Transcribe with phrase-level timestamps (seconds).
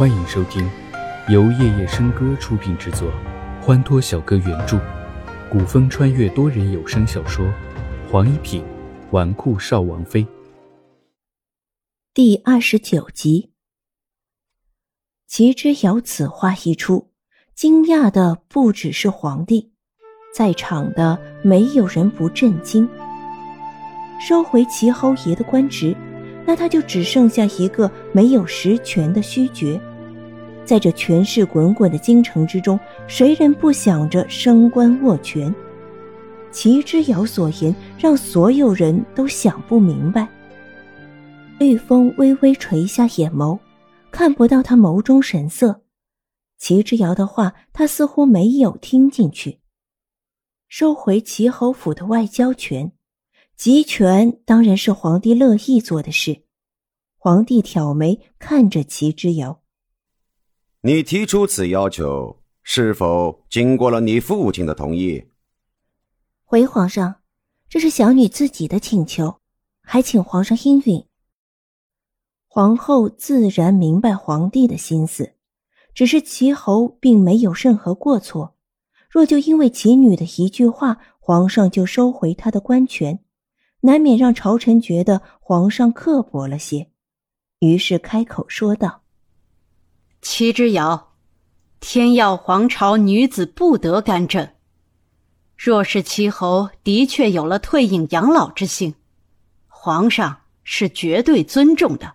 [0.00, 0.66] 欢迎收听
[1.28, 3.12] 由夜夜笙歌出品制作，
[3.60, 4.80] 欢脱小哥原著，
[5.50, 7.44] 古风穿越多人有声小说
[8.10, 8.64] 《黄一品
[9.10, 10.24] 纨绔少王妃》
[12.14, 13.50] 第二十九集。
[15.26, 17.10] 齐之遥此话一出，
[17.54, 19.70] 惊讶的不只是皇帝，
[20.34, 22.88] 在场的没有人不震惊。
[24.18, 25.94] 收回齐侯爷的官职，
[26.46, 29.78] 那他就只剩下一个没有实权的虚爵。
[30.70, 35.52] 在这权势滚滚的京城之中，谁人不想着升官握权？
[36.52, 40.28] 齐之遥所言让所有人都想不明白。
[41.58, 43.58] 绿风微微垂下眼眸，
[44.12, 45.82] 看不到他眸中神色。
[46.56, 49.58] 齐之遥的话，他似乎没有听进去。
[50.68, 52.92] 收回齐侯府的外交权，
[53.56, 56.42] 集权当然是皇帝乐意做的事。
[57.18, 59.62] 皇帝挑眉看着齐之遥。
[60.82, 65.26] 你提出此要求，是否经过了你父亲的同意？
[66.42, 67.16] 回皇上，
[67.68, 69.40] 这是小女自己的请求，
[69.82, 71.04] 还请皇上应允。
[72.46, 75.34] 皇后自然明白皇帝的心思，
[75.92, 78.56] 只是齐侯并没有任何过错，
[79.10, 83.22] 若就因为齐女的一句话，皇上就收回他的官权，
[83.82, 86.90] 难免让朝臣觉得皇上刻薄了些，
[87.58, 88.99] 于是开口说道。
[90.22, 91.14] 齐之遥，
[91.80, 94.50] 天耀皇朝女子不得干政。
[95.56, 98.94] 若是齐侯的确有了退隐养老之心，
[99.66, 102.14] 皇上是绝对尊重的。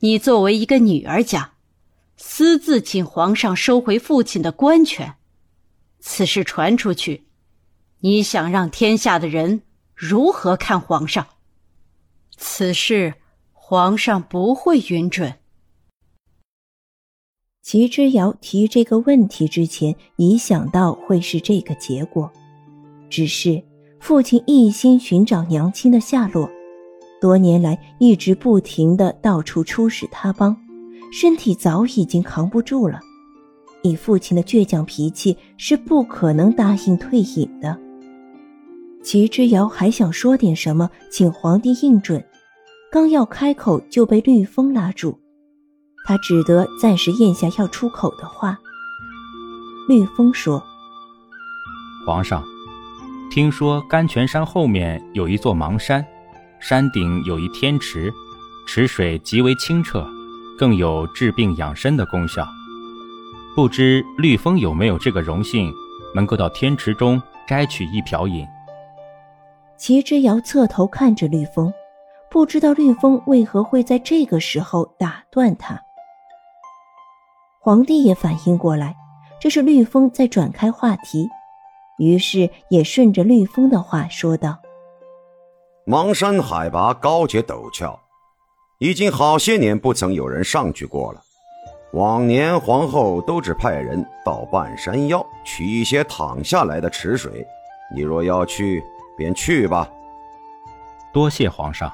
[0.00, 1.54] 你作为一个女儿家，
[2.16, 5.14] 私自请皇上收回父亲的官权，
[6.00, 7.28] 此事传出去，
[8.00, 9.62] 你想让天下的人
[9.94, 11.26] 如何看皇上？
[12.36, 13.14] 此事
[13.52, 15.38] 皇上不会允准。
[17.66, 22.30] 齐之遥提这个问题之前，已想到会是这个结果，
[23.10, 23.60] 只是
[23.98, 26.48] 父亲一心寻找娘亲的下落，
[27.20, 30.56] 多年来一直不停的到处出使他邦，
[31.12, 33.00] 身体早已经扛不住了。
[33.82, 37.76] 以父亲的倔强脾气，是不可能答应退隐的。
[39.02, 42.24] 齐之遥还想说点什么，请皇帝应准，
[42.92, 45.18] 刚要开口，就被绿风拉住。
[46.06, 48.56] 他只得暂时咽下要出口的话。
[49.88, 50.62] 绿风说
[52.06, 52.44] ：“皇上，
[53.30, 56.04] 听说甘泉山后面有一座芒山，
[56.60, 58.12] 山顶有一天池，
[58.66, 60.06] 池水极为清澈，
[60.56, 62.46] 更有治病养身的功效。
[63.54, 65.72] 不知绿风有没有这个荣幸，
[66.14, 68.46] 能够到天池中摘取一瓢饮？”
[69.76, 71.72] 齐之遥侧头看着绿风，
[72.30, 75.80] 不知道绿风为何会在这个时候打断他。
[77.66, 78.94] 皇帝也反应过来，
[79.40, 81.28] 这是绿风在转开话题，
[81.98, 84.58] 于是也顺着绿风的话说道
[85.84, 87.98] ：“邙山海拔高且陡峭，
[88.78, 91.20] 已经好些年不曾有人上去过了。
[91.92, 97.44] 往年皇后都只派人到半山腰取一些淌下来的池水，
[97.92, 98.80] 你若要去，
[99.16, 99.90] 便去吧。”
[101.12, 101.92] 多谢皇上。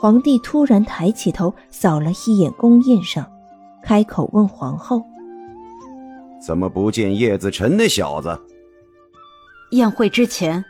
[0.00, 3.30] 皇帝突然抬起头，扫了一眼宫宴上。
[3.82, 5.02] 开口问皇后
[6.40, 8.38] ：“怎么不见叶子辰那小子？”
[9.72, 10.64] 宴会之前，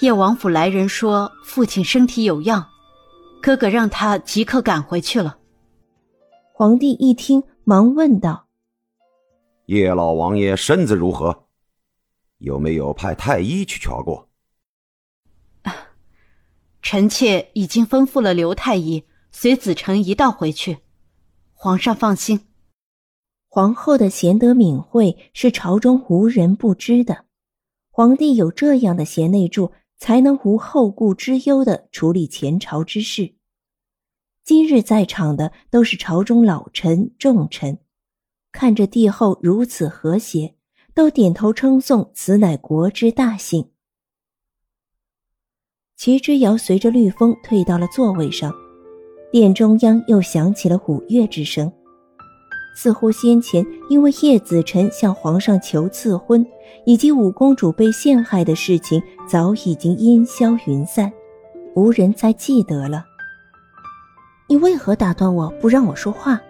[0.00, 2.66] 叶王府来人说父亲身体有恙，
[3.42, 5.38] 哥哥让他即刻赶回去了。
[6.52, 8.46] 皇帝一听，忙问道
[9.66, 11.46] ：“叶老王爷身子如何？
[12.38, 14.28] 有没有派太医去瞧过？”
[16.82, 20.78] 臣妾已经吩咐了刘太医随子承一道回去，
[21.54, 22.48] 皇上放心。
[23.52, 27.24] 皇后的贤德敏慧是朝中无人不知的，
[27.90, 33.34] 皇帝有这样的贤内助，才能无后顾之忧的处理前朝之事。
[34.44, 37.80] 今日在场的都是朝中老臣重臣，
[38.52, 40.54] 看着帝后如此和谐，
[40.94, 43.72] 都点头称颂此乃国之大幸。
[45.96, 48.54] 齐之遥随着绿风退到了座位上，
[49.32, 51.72] 殿中央又响起了舞乐之声。
[52.74, 56.46] 似乎先前因为叶子辰向皇上求赐婚，
[56.84, 61.12] 以及五公主被陷害的事情，早已经烟消云散，
[61.74, 63.04] 无人再记得了。
[64.48, 66.40] 你为何打断我不让我说话？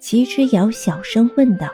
[0.00, 1.68] 齐之遥小声问道。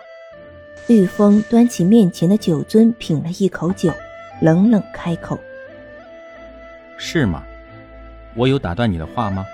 [0.89, 3.93] 绿风端起面前的酒樽，品了一口酒，
[4.41, 5.37] 冷冷开口
[6.97, 7.43] ：“是吗？
[8.37, 9.45] 我有打断你的话吗？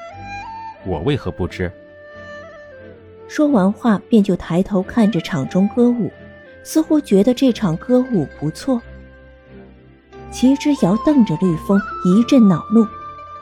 [0.85, 1.73] 我为何不知？”
[3.35, 6.13] 说完话，便就抬头看着场中歌舞，
[6.63, 8.79] 似乎觉得这场歌舞不错。
[10.31, 12.87] 齐之遥瞪着绿风，一阵恼怒。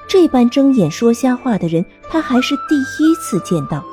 [0.08, 3.84] 这般睁眼说瞎话的人，他还是第一次见到。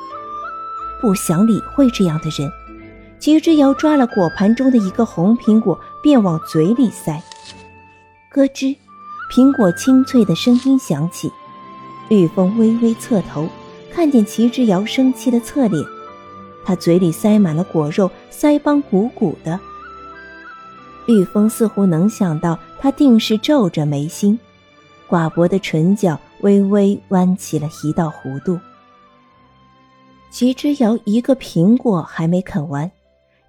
[1.00, 2.48] 不想理会这样的人，
[3.18, 7.20] 齐之遥抓了果盘中的一个红苹果，便往嘴里塞。
[8.30, 8.76] 咯吱，
[9.32, 11.28] 苹果清脆的声音响起。
[12.08, 13.48] 绿风微微侧头，
[13.92, 15.84] 看见齐之遥生气的侧脸，
[16.64, 19.58] 他嘴里塞满了果肉，腮帮鼓鼓的。
[21.06, 24.38] 绿风似乎能想到，他定是皱着眉心，
[25.08, 28.58] 寡薄的唇角微微弯起了一道弧度。
[30.30, 32.90] 齐之遥一个苹果还没啃完，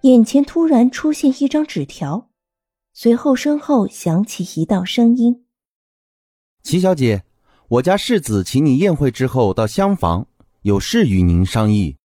[0.01, 2.30] 眼前突然出现一张纸条，
[2.94, 5.44] 随后身后响起一道声音
[6.63, 7.24] ：“齐小姐。”
[7.69, 10.25] 我家世子请你宴会之后到厢房，
[10.63, 11.98] 有事与您商议。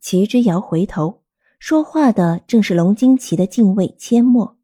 [0.00, 1.22] 齐之遥回头，
[1.60, 4.58] 说话的正是龙惊奇的禁卫阡陌。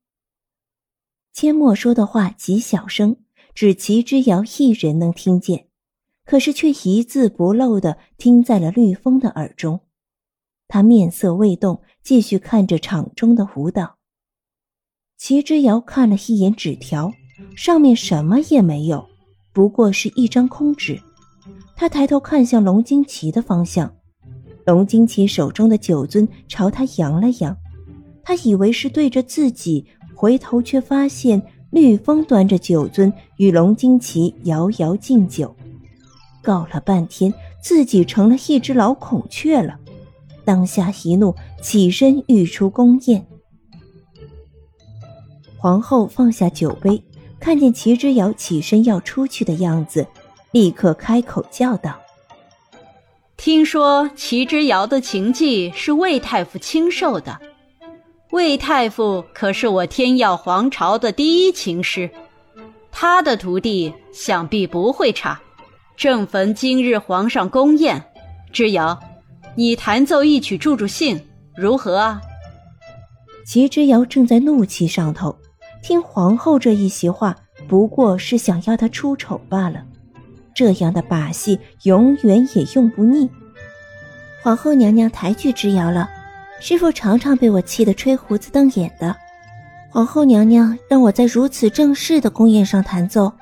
[1.33, 3.19] 阡陌说的话极小声，
[3.55, 5.69] 只齐之遥一人能听见，
[6.25, 9.79] 可是却一字不漏的听在了绿风的耳中。
[10.67, 13.99] 他面色未动，继续看着场中的舞蹈。
[15.17, 17.13] 齐之遥看了一眼纸条，
[17.55, 19.10] 上面什么也没有。
[19.53, 21.01] 不过是一张空纸，
[21.77, 23.93] 他抬头看向龙金奇的方向，
[24.65, 27.57] 龙金奇手中的酒樽朝他扬了扬，
[28.23, 35.55] 他以为是对着自己，回头却发现绿风端着酒樽与龙金奇遥遥敬酒，
[36.43, 39.79] 告了半天自己成了一只老孔雀了，
[40.45, 43.27] 当下一怒，起身欲出宫宴。
[45.57, 47.03] 皇后放下酒杯。
[47.41, 50.07] 看见齐之遥起身要出去的样子，
[50.53, 51.99] 立刻开口叫道
[53.39, 57.41] ：“听说齐之遥的琴技是魏太傅亲授的，
[58.31, 62.11] 魏太傅可是我天耀皇朝的第一琴师，
[62.93, 65.41] 他的徒弟想必不会差。
[65.97, 68.03] 正逢今日皇上宫宴，
[68.53, 68.99] 之遥，
[69.55, 71.21] 你弹奏一曲助助兴，
[71.57, 72.21] 如何啊？”
[73.47, 75.37] 齐之遥正在怒气上头。
[75.83, 77.37] 听皇后这一席话，
[77.69, 79.85] 不过是想要她出丑罢了。
[80.55, 83.29] 这样的把戏永远也用不腻。
[84.43, 86.09] 皇后娘娘抬举之遥了，
[86.61, 89.15] 师傅常常被我气得吹胡子瞪眼的。
[89.91, 93.33] 皇后娘娘让我在如此正式的宫宴上弹奏，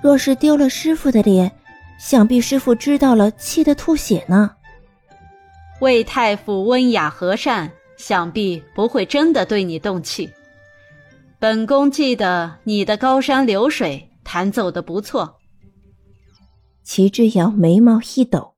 [0.00, 1.50] 若是丢了师傅的脸，
[1.98, 4.50] 想必师傅知道了，气得吐血呢。
[5.80, 10.30] 魏太傅温雅和善，想必不会真的对你动气。
[11.40, 15.38] 本宫记得你的高山流水弹奏的不错。
[16.84, 18.56] 齐之遥眉毛一抖，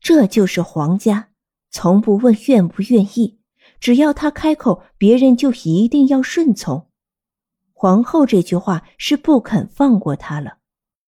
[0.00, 1.28] 这就是皇家，
[1.70, 3.38] 从不问愿不愿意，
[3.78, 6.88] 只要他开口，别人就一定要顺从。
[7.72, 10.58] 皇后这句话是不肯放过他了。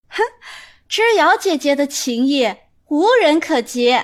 [0.08, 0.20] 哼，
[0.88, 2.52] 之遥姐姐的情谊
[2.88, 3.94] 无人可及。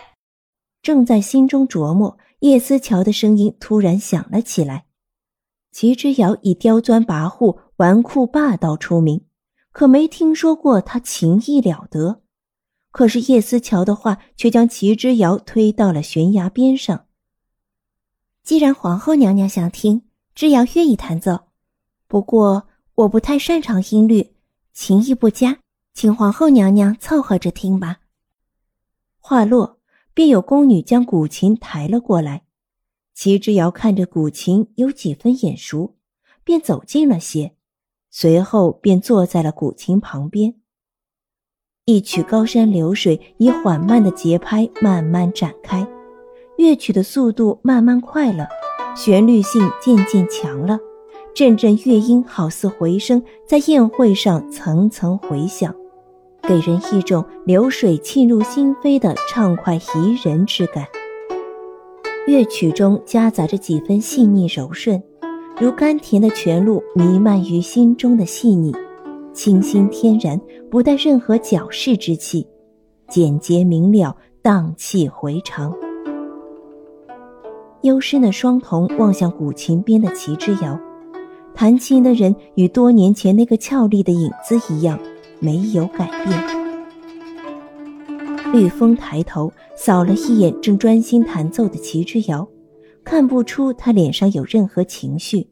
[0.80, 4.84] 正在心中琢磨，叶思乔的声音突然响了起来。
[5.72, 9.25] 齐之遥以刁钻跋扈、纨绔霸道出名，
[9.72, 12.23] 可没听说过他情义了得。
[12.90, 17.06] 可是叶思乔的话却将齐之遥推到了悬崖边上。
[18.42, 20.02] 既然皇后娘娘想听，
[20.35, 21.49] 之遥愿意弹奏。
[22.09, 22.66] 不过
[22.97, 24.35] 我不太擅长音律，
[24.73, 25.61] 琴艺不佳，
[25.94, 28.00] 请皇后娘娘凑合着听吧。
[29.21, 29.78] 话落，
[30.12, 32.42] 便有宫女将古琴抬了过来。
[33.14, 35.97] 齐之遥看着古琴有几分眼熟，
[36.43, 37.52] 便走近了些，
[38.11, 40.55] 随后便坐在了古琴旁边。
[41.87, 45.87] 一曲《高山流水》以缓慢的节拍慢慢展开，
[46.57, 48.49] 乐曲的速度慢慢快了，
[48.97, 50.79] 旋律性渐渐强了，
[51.35, 55.75] 阵阵乐音好似回声，在宴会上层层回响，
[56.43, 60.87] 给人一种流水沁入心扉的畅快怡人之感。
[62.30, 65.02] 乐曲中夹杂着几分细腻柔顺，
[65.60, 68.72] 如甘甜的泉露弥漫于心中的细腻，
[69.32, 72.46] 清新天然，不带任何矫饰之气，
[73.08, 75.75] 简洁明了，荡气回肠。
[77.82, 80.78] 幽深的双瞳望向古琴边的齐之遥，
[81.52, 84.96] 弹琴的人与多年前那个俏丽的影子一样，
[85.40, 86.60] 没有改变。
[88.52, 92.47] 绿风抬头扫了一眼正专心弹奏的齐之遥，
[93.04, 95.47] 看不出他脸上有任何情绪，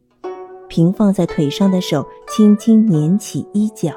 [0.69, 3.93] 平放在腿上的手轻轻捻起衣角。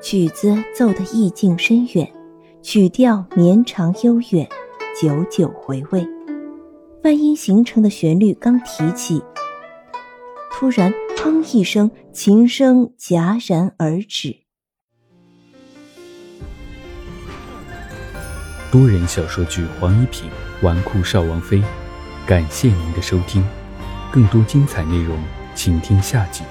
[0.00, 2.08] 曲子奏得意境深远，
[2.62, 4.48] 曲调绵长悠远，
[5.00, 6.06] 久久回味。
[7.02, 9.20] 万音形成的旋律刚提起，
[10.52, 14.43] 突然“砰”一声，琴声戛然而止。
[18.74, 20.28] 多人小说剧《黄一品
[20.62, 21.58] 纨绔少王妃》，
[22.26, 23.46] 感谢您的收听，
[24.10, 25.16] 更多精彩内容，
[25.54, 26.42] 请听下集。